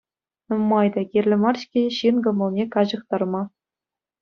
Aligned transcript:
Нумай 0.53 0.87
та 0.95 1.03
кирлӗ 1.11 1.37
мар-ҫке 1.43 1.83
ҫын 1.99 2.15
кӑмӑлне 2.29 2.65
каҫӑхтарма! 2.79 3.43